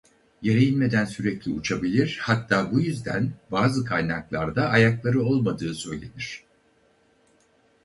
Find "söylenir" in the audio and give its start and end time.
5.75-6.43